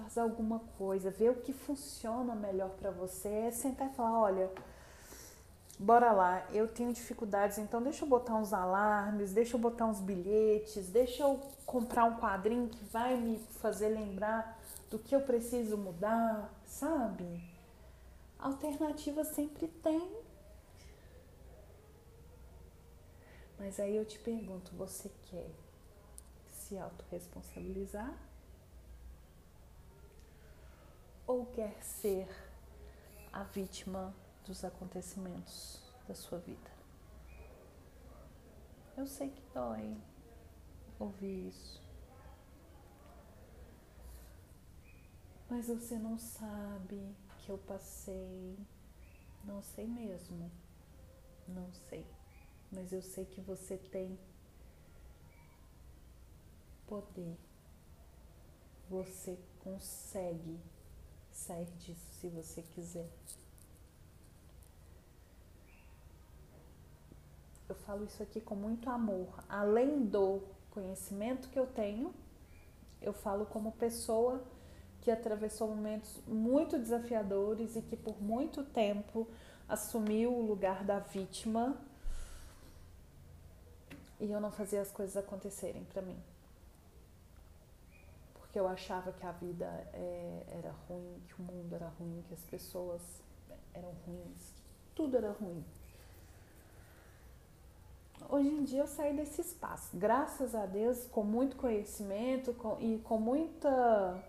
Faz 0.00 0.16
alguma 0.16 0.60
coisa, 0.78 1.10
vê 1.10 1.28
o 1.28 1.34
que 1.34 1.52
funciona 1.52 2.34
melhor 2.34 2.70
para 2.70 2.90
você. 2.90 3.28
É 3.28 3.50
sentar 3.50 3.90
e 3.90 3.94
falar, 3.94 4.18
olha, 4.18 4.50
bora 5.78 6.10
lá, 6.10 6.46
eu 6.52 6.66
tenho 6.66 6.92
dificuldades, 6.92 7.58
então 7.58 7.82
deixa 7.82 8.04
eu 8.04 8.08
botar 8.08 8.34
uns 8.34 8.52
alarmes, 8.52 9.32
deixa 9.32 9.56
eu 9.56 9.60
botar 9.60 9.84
uns 9.86 10.00
bilhetes, 10.00 10.88
deixa 10.88 11.22
eu 11.22 11.38
comprar 11.66 12.04
um 12.04 12.16
quadrinho 12.16 12.68
que 12.68 12.82
vai 12.86 13.16
me 13.16 13.38
fazer 13.60 13.88
lembrar 13.88 14.58
do 14.90 14.98
que 14.98 15.14
eu 15.14 15.20
preciso 15.20 15.76
mudar, 15.76 16.50
sabe? 16.64 17.42
Alternativa 18.38 19.22
sempre 19.22 19.68
tem. 19.68 20.10
Mas 23.58 23.78
aí 23.78 23.94
eu 23.94 24.06
te 24.06 24.18
pergunto, 24.18 24.74
você 24.74 25.10
quer 25.30 25.50
se 26.50 26.78
autorresponsabilizar? 26.78 28.29
Ou 31.30 31.46
quer 31.46 31.80
ser 31.80 32.28
a 33.32 33.44
vítima 33.44 34.12
dos 34.44 34.64
acontecimentos 34.64 35.80
da 36.08 36.12
sua 36.12 36.40
vida? 36.40 36.70
Eu 38.96 39.06
sei 39.06 39.30
que 39.30 39.40
dói 39.54 39.96
ouvir 40.98 41.46
isso. 41.46 41.80
Mas 45.48 45.68
você 45.68 46.00
não 46.00 46.18
sabe 46.18 47.14
que 47.38 47.48
eu 47.48 47.58
passei. 47.58 48.58
Não 49.44 49.62
sei 49.62 49.86
mesmo. 49.86 50.50
Não 51.46 51.72
sei. 51.88 52.04
Mas 52.72 52.92
eu 52.92 53.02
sei 53.02 53.24
que 53.24 53.40
você 53.40 53.76
tem 53.76 54.18
poder. 56.88 57.38
Você 58.88 59.38
consegue 59.60 60.58
sair 61.32 61.70
disso 61.78 62.06
se 62.20 62.28
você 62.28 62.62
quiser. 62.62 63.08
Eu 67.68 67.74
falo 67.74 68.04
isso 68.04 68.22
aqui 68.22 68.40
com 68.40 68.54
muito 68.54 68.90
amor. 68.90 69.28
Além 69.48 70.04
do 70.04 70.42
conhecimento 70.70 71.48
que 71.48 71.58
eu 71.58 71.66
tenho, 71.66 72.12
eu 73.00 73.12
falo 73.12 73.46
como 73.46 73.72
pessoa 73.72 74.42
que 75.00 75.10
atravessou 75.10 75.68
momentos 75.68 76.20
muito 76.26 76.78
desafiadores 76.78 77.76
e 77.76 77.82
que 77.82 77.96
por 77.96 78.20
muito 78.22 78.62
tempo 78.64 79.26
assumiu 79.68 80.32
o 80.32 80.46
lugar 80.46 80.84
da 80.84 80.98
vítima 80.98 81.80
e 84.20 84.30
eu 84.30 84.40
não 84.40 84.50
fazia 84.50 84.82
as 84.82 84.92
coisas 84.92 85.16
acontecerem 85.16 85.84
para 85.84 86.02
mim. 86.02 86.18
Porque 88.50 88.58
eu 88.58 88.66
achava 88.66 89.12
que 89.12 89.24
a 89.24 89.30
vida 89.30 89.64
é, 89.92 90.44
era 90.58 90.72
ruim, 90.88 91.22
que 91.28 91.40
o 91.40 91.44
mundo 91.44 91.72
era 91.72 91.86
ruim, 91.86 92.20
que 92.26 92.34
as 92.34 92.44
pessoas 92.46 93.00
eram 93.72 93.92
ruins, 94.04 94.52
tudo 94.92 95.16
era 95.16 95.30
ruim. 95.30 95.64
Hoje 98.28 98.48
em 98.48 98.64
dia 98.64 98.80
eu 98.80 98.88
saí 98.88 99.14
desse 99.14 99.40
espaço, 99.40 99.96
graças 99.96 100.56
a 100.56 100.66
Deus, 100.66 101.06
com 101.06 101.22
muito 101.22 101.54
conhecimento 101.54 102.52
com, 102.54 102.76
e 102.80 102.98
com 102.98 103.20
muita 103.20 104.20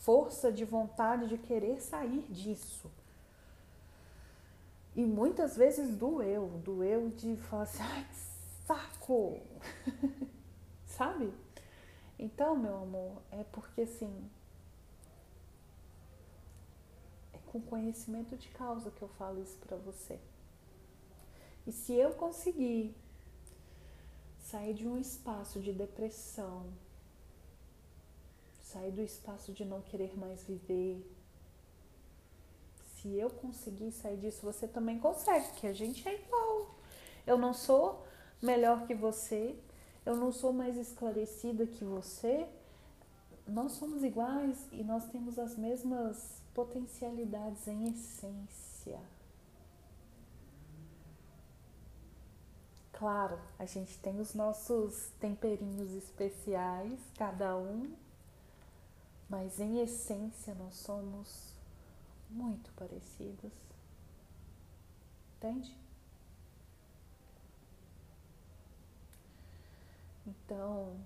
força 0.00 0.50
de 0.50 0.64
vontade 0.64 1.28
de 1.28 1.38
querer 1.38 1.80
sair 1.80 2.22
disso. 2.32 2.90
E 4.96 5.04
muitas 5.04 5.56
vezes 5.56 5.94
doeu, 5.94 6.48
doeu 6.64 7.10
de 7.10 7.36
falar 7.36 7.62
assim, 7.62 7.82
ai, 7.84 8.08
que 8.08 8.66
saco! 8.66 9.40
Sabe? 10.84 11.32
Então, 12.18 12.56
meu 12.56 12.76
amor, 12.76 13.22
é 13.30 13.44
porque 13.44 13.82
assim, 13.82 14.30
com 17.52 17.60
conhecimento 17.60 18.36
de 18.36 18.48
causa 18.48 18.90
que 18.90 19.02
eu 19.02 19.08
falo 19.08 19.42
isso 19.42 19.58
para 19.58 19.76
você. 19.76 20.18
E 21.66 21.72
se 21.72 21.92
eu 21.92 22.12
conseguir 22.14 22.94
sair 24.38 24.74
de 24.74 24.88
um 24.88 24.98
espaço 24.98 25.60
de 25.60 25.72
depressão, 25.72 26.66
sair 28.62 28.90
do 28.90 29.02
espaço 29.02 29.52
de 29.52 29.64
não 29.64 29.82
querer 29.82 30.16
mais 30.18 30.42
viver, 30.44 31.06
se 32.94 33.14
eu 33.16 33.28
conseguir 33.28 33.92
sair 33.92 34.16
disso, 34.16 34.40
você 34.42 34.66
também 34.66 34.98
consegue, 34.98 35.46
porque 35.48 35.66
a 35.66 35.72
gente 35.72 36.08
é 36.08 36.14
igual. 36.14 36.74
Eu 37.26 37.36
não 37.36 37.52
sou 37.52 38.06
melhor 38.40 38.86
que 38.86 38.94
você, 38.94 39.56
eu 40.04 40.16
não 40.16 40.32
sou 40.32 40.52
mais 40.52 40.76
esclarecida 40.76 41.66
que 41.66 41.84
você. 41.84 42.46
Nós 43.46 43.72
somos 43.72 44.02
iguais 44.02 44.66
e 44.72 44.82
nós 44.82 45.08
temos 45.08 45.38
as 45.38 45.56
mesmas 45.56 46.42
potencialidades 46.54 47.66
em 47.66 47.88
essência. 47.88 49.00
Claro, 52.92 53.38
a 53.58 53.66
gente 53.66 53.98
tem 53.98 54.20
os 54.20 54.32
nossos 54.32 55.10
temperinhos 55.18 55.90
especiais, 55.92 57.00
cada 57.16 57.56
um, 57.56 57.92
mas 59.28 59.58
em 59.58 59.80
essência 59.80 60.54
nós 60.54 60.76
somos 60.76 61.52
muito 62.30 62.70
parecidos. 62.74 63.52
Entende? 65.36 65.81
Então, 70.26 70.96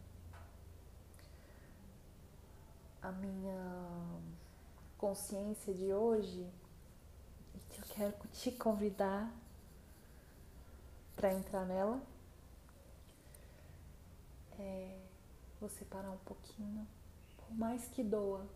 a 3.00 3.10
minha 3.12 4.20
consciência 4.98 5.72
de 5.72 5.92
hoje, 5.92 6.46
que 7.70 7.80
eu 7.80 7.84
quero 7.94 8.28
te 8.32 8.52
convidar 8.52 9.32
para 11.14 11.32
entrar 11.32 11.64
nela, 11.64 12.00
é 14.58 14.98
você 15.60 15.84
parar 15.84 16.10
um 16.10 16.18
pouquinho, 16.18 16.86
por 17.38 17.54
mais 17.54 17.86
que 17.88 18.02
doa, 18.02 18.46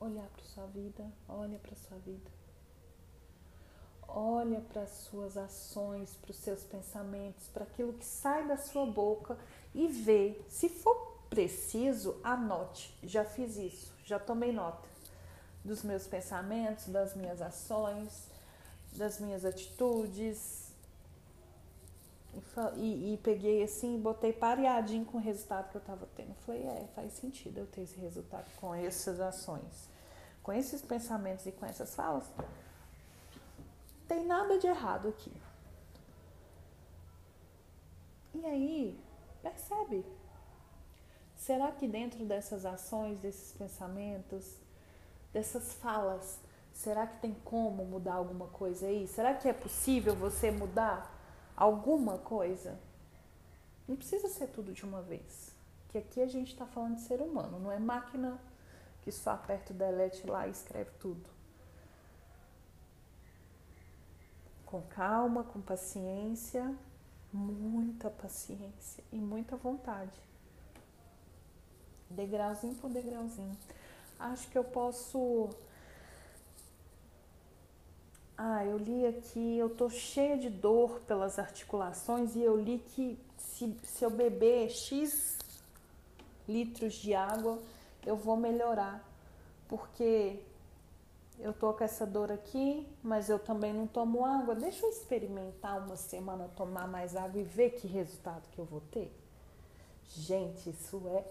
olhar 0.00 0.28
para 0.28 0.44
sua 0.44 0.66
vida, 0.66 1.10
olha 1.28 1.58
para 1.58 1.74
sua 1.76 1.98
vida. 1.98 2.30
Olha 4.06 4.60
para 4.60 4.82
as 4.82 4.90
suas 4.90 5.36
ações, 5.36 6.14
para 6.16 6.30
os 6.30 6.36
seus 6.36 6.62
pensamentos, 6.62 7.48
para 7.48 7.64
aquilo 7.64 7.92
que 7.94 8.04
sai 8.04 8.46
da 8.46 8.56
sua 8.56 8.86
boca 8.86 9.36
e 9.74 9.88
vê. 9.88 10.40
Se 10.48 10.68
for 10.68 10.94
preciso, 11.28 12.16
anote. 12.22 12.96
Já 13.02 13.24
fiz 13.24 13.56
isso, 13.56 13.92
já 14.04 14.18
tomei 14.18 14.52
nota 14.52 14.88
dos 15.64 15.82
meus 15.82 16.06
pensamentos, 16.06 16.86
das 16.88 17.14
minhas 17.14 17.40
ações, 17.40 18.28
das 18.92 19.18
minhas 19.18 19.44
atitudes. 19.44 20.62
E, 22.76 23.14
e 23.14 23.20
peguei 23.22 23.62
assim, 23.62 23.98
botei 23.98 24.32
pareadinho 24.32 25.04
com 25.04 25.18
o 25.18 25.20
resultado 25.20 25.70
que 25.70 25.76
eu 25.76 25.80
estava 25.80 26.06
tendo. 26.16 26.34
Falei, 26.46 26.62
é, 26.62 26.86
faz 26.94 27.12
sentido 27.14 27.58
eu 27.58 27.66
ter 27.66 27.82
esse 27.82 27.98
resultado 27.98 28.46
com 28.60 28.74
essas 28.74 29.20
ações, 29.20 29.88
com 30.42 30.52
esses 30.52 30.82
pensamentos 30.82 31.46
e 31.46 31.52
com 31.52 31.64
essas 31.64 31.94
falas 31.94 32.24
tem 34.08 34.26
nada 34.26 34.58
de 34.58 34.66
errado 34.66 35.08
aqui. 35.08 35.32
E 38.34 38.46
aí, 38.46 39.00
percebe? 39.44 40.04
Será 41.36 41.70
que 41.70 41.86
dentro 41.86 42.24
dessas 42.24 42.64
ações, 42.64 43.18
desses 43.20 43.52
pensamentos, 43.52 44.56
dessas 45.32 45.74
falas, 45.74 46.40
será 46.72 47.06
que 47.06 47.20
tem 47.20 47.34
como 47.44 47.84
mudar 47.84 48.14
alguma 48.14 48.46
coisa 48.46 48.86
aí? 48.86 49.06
Será 49.06 49.34
que 49.34 49.48
é 49.48 49.52
possível 49.52 50.16
você 50.16 50.50
mudar 50.50 51.12
alguma 51.56 52.18
coisa? 52.18 52.80
Não 53.86 53.96
precisa 53.96 54.28
ser 54.28 54.48
tudo 54.48 54.72
de 54.72 54.84
uma 54.84 55.02
vez. 55.02 55.54
Que 55.90 55.98
aqui 55.98 56.20
a 56.22 56.26
gente 56.26 56.52
está 56.52 56.66
falando 56.66 56.96
de 56.96 57.02
ser 57.02 57.20
humano, 57.20 57.60
não 57.60 57.70
é 57.70 57.78
máquina 57.78 58.40
que 59.02 59.12
só 59.12 59.32
aperta 59.32 59.72
o 59.72 59.76
delete 59.76 60.26
lá 60.26 60.48
e 60.48 60.50
escreve 60.50 60.90
tudo. 60.98 61.34
com 64.74 64.82
calma, 64.82 65.44
com 65.44 65.60
paciência, 65.60 66.76
muita 67.34 68.08
paciência 68.08 69.02
e 69.12 69.16
muita 69.16 69.56
vontade. 69.56 70.16
Degrauzinho 72.08 72.76
por 72.76 72.88
degrauzinho. 72.90 73.56
Acho 74.18 74.48
que 74.48 74.56
eu 74.56 74.62
posso. 74.62 75.50
Ah, 78.38 78.64
eu 78.64 78.78
li 78.78 79.06
aqui, 79.06 79.58
eu 79.58 79.70
tô 79.70 79.90
cheia 79.90 80.38
de 80.38 80.48
dor 80.48 81.00
pelas 81.00 81.38
articulações 81.38 82.36
e 82.36 82.42
eu 82.42 82.56
li 82.56 82.78
que 82.78 83.18
se, 83.36 83.76
se 83.82 84.04
eu 84.04 84.10
beber 84.10 84.70
X 84.70 85.38
litros 86.48 86.94
de 86.94 87.14
água, 87.14 87.60
eu 88.06 88.16
vou 88.16 88.36
melhorar. 88.36 89.02
Porque 89.68 90.40
eu 91.38 91.52
tô 91.52 91.72
com 91.72 91.84
essa 91.84 92.06
dor 92.06 92.30
aqui, 92.30 92.86
mas 93.02 93.28
eu 93.28 93.38
também 93.38 93.72
não 93.72 93.86
tomo 93.86 94.24
água. 94.24 94.54
Deixa 94.54 94.84
eu 94.86 94.90
experimentar 94.90 95.84
uma 95.84 95.96
semana 95.96 96.48
tomar 96.56 96.86
mais 96.86 97.16
água 97.16 97.40
e 97.40 97.44
ver 97.44 97.70
que 97.70 97.86
resultado 97.86 98.48
que 98.50 98.58
eu 98.58 98.64
vou 98.64 98.80
ter. 98.80 99.12
Gente, 100.08 100.70
isso 100.70 101.02
é 101.08 101.24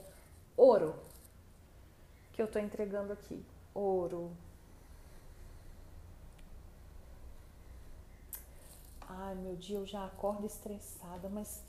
ouro 0.58 0.96
que 2.34 2.42
eu 2.42 2.48
tô 2.48 2.60
entregando 2.60 3.14
aqui. 3.14 3.44
Ouro. 3.74 4.32
Ai, 9.08 9.36
meu 9.36 9.56
dia, 9.56 9.78
eu 9.78 9.86
já 9.86 10.06
acordo 10.06 10.46
estressada, 10.46 11.30
mas 11.30 11.64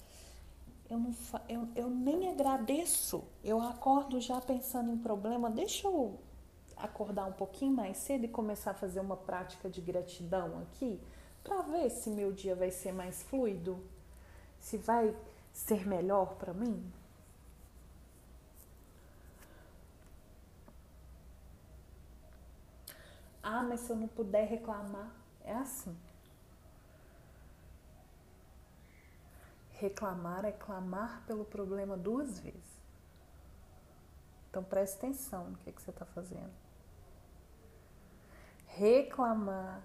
eu, 0.89 0.99
não, 0.99 1.15
eu, 1.49 1.69
eu 1.77 1.91
nem 1.91 2.31
agradeço. 2.31 3.25
Eu 3.43 3.61
acordo 3.61 4.21
já 4.21 4.41
pensando 4.41 4.91
em 4.91 4.99
problema. 4.99 5.51
Deixa 5.51 5.87
eu 5.87 6.19
acordar 6.77 7.27
um 7.27 7.33
pouquinho 7.33 7.73
mais 7.73 7.97
cedo 7.99 8.25
e 8.25 8.29
começar 8.29 8.73
a 8.73 8.75
fazer 8.75 9.01
uma 9.01 9.17
prática 9.17 9.69
de 9.69 9.81
gratidão 9.81 10.61
aqui, 10.63 11.01
para 11.43 11.63
ver 11.63 11.91
se 11.91 12.11
meu 12.11 12.33
dia 12.33 12.55
vai 12.55 12.71
ser 12.71 12.93
mais 12.93 13.23
fluido, 13.23 13.83
se 14.59 14.79
vai 14.79 15.15
ser 15.53 15.87
melhor 15.87 16.35
para 16.37 16.53
mim? 16.53 16.93
Ah, 23.43 23.63
mas 23.63 23.81
se 23.81 23.91
eu 23.91 23.97
não 23.97 24.09
puder 24.09 24.49
reclamar, 24.49 25.11
é 25.45 25.53
assim. 25.55 25.95
Reclamar 29.73 30.47
é 30.47 30.53
clamar 30.53 31.23
pelo 31.27 31.45
problema 31.45 31.95
duas 31.95 32.39
vezes. 32.39 32.75
Então 34.49 34.65
preste 34.65 34.97
atenção 34.97 35.51
no 35.51 35.59
que, 35.59 35.71
que 35.71 35.83
você 35.83 35.91
está 35.91 36.07
fazendo. 36.07 36.64
Reclamar 38.77 39.83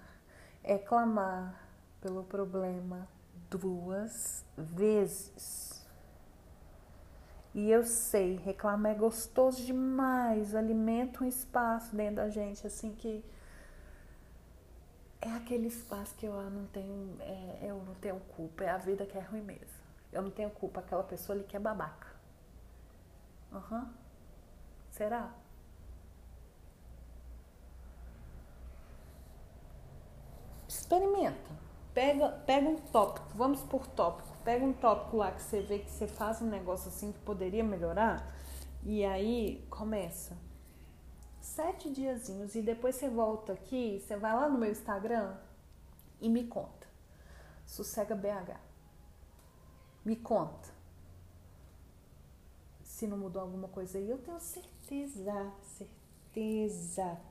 é 0.64 0.78
clamar 0.78 1.54
pelo 2.02 2.24
problema 2.24 3.08
duas 3.50 4.44
vezes. 4.58 5.86
E 7.54 7.70
eu 7.70 7.84
sei, 7.84 8.38
reclamar 8.38 8.94
é 8.94 8.96
gostoso 8.96 9.64
demais, 9.64 10.56
alimenta 10.56 11.24
um 11.24 11.28
espaço 11.28 11.96
dentro 11.96 12.18
da 12.18 12.30
gente, 12.30 12.66
assim 12.66 12.94
que 12.94 13.24
é 15.22 15.32
aquele 15.34 15.68
espaço 15.68 16.16
que 16.16 16.26
eu 16.26 16.34
não 16.50 16.66
tenho, 16.68 17.18
é, 17.20 17.60
eu 17.64 17.84
não 17.84 17.94
tenho 17.96 18.20
culpa, 18.36 18.64
é 18.64 18.70
a 18.70 18.78
vida 18.78 19.06
que 19.06 19.18
é 19.18 19.22
ruim 19.22 19.42
mesmo. 19.42 19.80
Eu 20.12 20.22
não 20.22 20.32
tenho 20.32 20.50
culpa, 20.50 20.80
aquela 20.80 21.04
pessoa 21.04 21.36
ali 21.36 21.46
que 21.46 21.56
é 21.56 21.60
babaca. 21.60 22.08
Aham. 23.52 23.82
Uhum. 23.82 23.90
Será? 24.92 25.32
Experimenta. 30.90 31.52
Pega, 31.94 32.30
pega 32.48 32.68
um 32.68 32.76
tópico, 32.76 33.28
vamos 33.36 33.62
por 33.62 33.86
tópico. 33.86 34.36
Pega 34.44 34.66
um 34.66 34.74
tópico 34.74 35.18
lá 35.18 35.32
que 35.32 35.44
você 35.44 35.62
vê 35.62 35.78
que 35.78 35.92
você 35.92 36.08
faz 36.08 36.42
um 36.42 36.48
negócio 36.48 36.90
assim 36.90 37.12
que 37.12 37.20
poderia 37.20 37.64
melhorar. 37.64 38.36
E 38.84 39.06
aí 39.06 39.68
começa. 39.70 40.36
Sete 41.40 41.92
diazinhos 41.92 42.56
e 42.56 42.64
depois 42.64 42.96
você 42.96 43.08
volta 43.08 43.54
aqui, 43.54 44.00
você 44.00 44.18
vai 44.18 44.34
lá 44.34 44.50
no 44.50 44.58
meu 44.58 44.72
Instagram 44.72 45.38
e 46.20 46.28
me 46.28 46.48
conta. 46.48 46.88
Sossega 47.68 48.16
BH. 48.16 48.60
Me 50.04 50.16
conta. 50.16 50.70
Se 52.82 53.06
não 53.06 53.18
mudou 53.18 53.44
alguma 53.44 53.68
coisa 53.68 54.00
aí, 54.00 54.10
eu 54.10 54.18
tenho 54.18 54.40
certeza, 54.40 55.54
certeza 55.62 57.29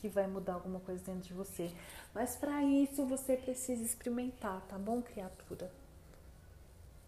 que 0.00 0.08
vai 0.08 0.26
mudar 0.26 0.54
alguma 0.54 0.80
coisa 0.80 1.04
dentro 1.04 1.22
de 1.22 1.34
você. 1.34 1.70
Mas 2.14 2.36
para 2.36 2.62
isso 2.64 3.04
você 3.06 3.36
precisa 3.36 3.82
experimentar, 3.82 4.60
tá 4.68 4.78
bom, 4.78 5.02
criatura? 5.02 5.70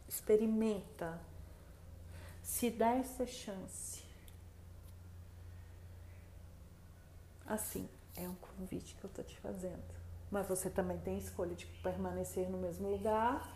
Experimenta. 0.08 1.18
Se 2.42 2.70
dá 2.70 2.92
essa 2.96 3.26
chance. 3.26 4.02
Assim, 7.46 7.88
É 8.16 8.28
um 8.28 8.34
convite 8.34 8.94
que 8.96 9.04
eu 9.04 9.10
tô 9.10 9.22
te 9.22 9.38
fazendo. 9.38 9.82
Mas 10.30 10.46
você 10.46 10.68
também 10.68 10.98
tem 10.98 11.16
escolha 11.18 11.54
de 11.54 11.66
permanecer 11.82 12.48
no 12.50 12.58
mesmo 12.58 12.90
lugar 12.90 13.50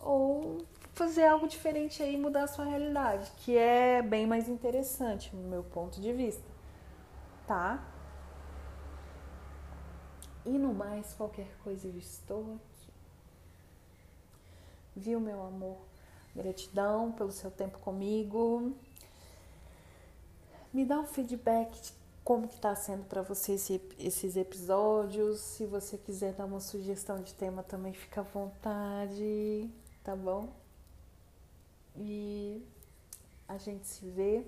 ou 0.00 0.64
fazer 0.94 1.26
algo 1.26 1.48
diferente 1.48 2.02
aí, 2.02 2.16
mudar 2.16 2.44
a 2.44 2.46
sua 2.46 2.64
realidade, 2.64 3.30
que 3.38 3.56
é 3.56 4.02
bem 4.02 4.26
mais 4.26 4.48
interessante 4.48 5.34
no 5.34 5.48
meu 5.48 5.62
ponto 5.64 6.00
de 6.00 6.12
vista, 6.12 6.44
tá? 7.46 7.82
E 10.46 10.50
no 10.50 10.74
mais, 10.74 11.14
qualquer 11.14 11.48
coisa 11.62 11.86
eu 11.86 11.96
estou 11.96 12.42
aqui. 12.42 12.92
Viu, 14.94 15.18
meu 15.18 15.42
amor? 15.42 15.78
Gratidão 16.36 17.12
pelo 17.12 17.32
seu 17.32 17.50
tempo 17.50 17.78
comigo. 17.78 18.74
Me 20.72 20.84
dá 20.84 20.98
um 20.98 21.06
feedback 21.06 21.80
de 21.80 21.92
como 22.22 22.48
que 22.48 22.58
tá 22.58 22.74
sendo 22.74 23.04
para 23.04 23.22
você 23.22 23.52
esse, 23.52 23.80
esses 23.98 24.36
episódios. 24.36 25.40
Se 25.40 25.64
você 25.64 25.96
quiser 25.96 26.32
dar 26.34 26.44
uma 26.44 26.60
sugestão 26.60 27.22
de 27.22 27.32
tema 27.34 27.62
também 27.62 27.92
fica 27.92 28.20
à 28.20 28.24
vontade, 28.24 29.70
tá 30.02 30.14
bom? 30.14 30.48
E 31.96 32.62
a 33.46 33.56
gente 33.56 33.86
se 33.86 34.08
vê 34.10 34.44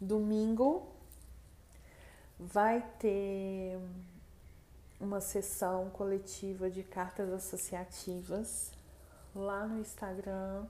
domingo. 0.00 0.86
Vai 2.38 2.82
ter 2.98 3.78
uma 5.02 5.20
sessão 5.20 5.90
coletiva 5.90 6.70
de 6.70 6.84
cartas 6.84 7.32
associativas 7.32 8.70
lá 9.34 9.66
no 9.66 9.80
Instagram. 9.80 10.64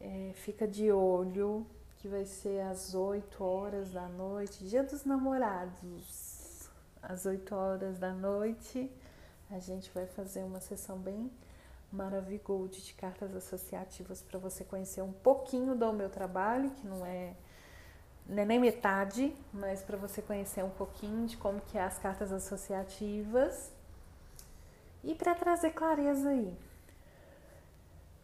É, 0.00 0.30
fica 0.34 0.66
de 0.66 0.92
olho 0.92 1.66
que 1.98 2.06
vai 2.06 2.24
ser 2.24 2.60
às 2.62 2.94
8 2.94 3.42
horas 3.42 3.90
da 3.90 4.08
noite, 4.08 4.64
dia 4.64 4.84
dos 4.84 5.04
namorados. 5.04 6.70
Às 7.02 7.26
8 7.26 7.52
horas 7.54 7.98
da 7.98 8.12
noite, 8.12 8.90
a 9.50 9.58
gente 9.58 9.90
vai 9.90 10.06
fazer 10.06 10.44
uma 10.44 10.60
sessão 10.60 10.96
bem 10.96 11.30
maravilhosa 11.90 12.80
de 12.80 12.94
cartas 12.94 13.34
associativas 13.34 14.22
para 14.22 14.38
você 14.38 14.62
conhecer 14.62 15.02
um 15.02 15.12
pouquinho 15.12 15.74
do 15.74 15.92
meu 15.92 16.08
trabalho, 16.08 16.70
que 16.70 16.86
não 16.86 17.04
é, 17.04 17.34
não 18.30 18.44
é 18.44 18.46
nem 18.46 18.60
metade, 18.60 19.36
mas 19.52 19.82
para 19.82 19.96
você 19.96 20.22
conhecer 20.22 20.64
um 20.64 20.70
pouquinho 20.70 21.26
de 21.26 21.36
como 21.36 21.60
que 21.60 21.76
é 21.76 21.82
as 21.82 21.98
cartas 21.98 22.32
associativas 22.32 23.72
e 25.02 25.16
para 25.16 25.34
trazer 25.34 25.72
clareza 25.72 26.28
aí 26.28 26.56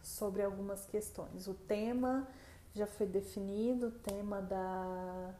sobre 0.01 0.41
algumas 0.41 0.85
questões. 0.85 1.47
O 1.47 1.53
tema 1.53 2.25
já 2.73 2.87
foi 2.87 3.05
definido, 3.05 3.87
o 3.87 3.91
tema 3.91 4.41
da, 4.41 5.33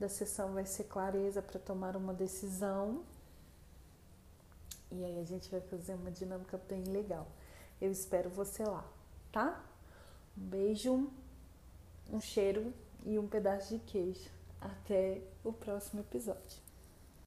da 0.00 0.08
sessão 0.08 0.52
vai 0.52 0.66
ser 0.66 0.84
clareza 0.84 1.40
para 1.40 1.60
tomar 1.60 1.96
uma 1.96 2.12
decisão. 2.12 3.04
E 4.90 5.04
aí 5.04 5.20
a 5.20 5.24
gente 5.24 5.48
vai 5.48 5.60
fazer 5.60 5.94
uma 5.94 6.10
dinâmica 6.10 6.60
bem 6.68 6.82
legal. 6.84 7.28
Eu 7.80 7.92
espero 7.92 8.28
você 8.28 8.64
lá, 8.64 8.84
tá? 9.30 9.64
Um 10.36 10.44
beijo, 10.44 11.08
um 12.10 12.20
cheiro 12.20 12.74
e 13.04 13.18
um 13.18 13.26
pedaço 13.26 13.76
de 13.76 13.80
queijo. 13.84 14.30
Até 14.60 15.20
o 15.42 15.52
próximo 15.52 16.00
episódio. 16.00 16.61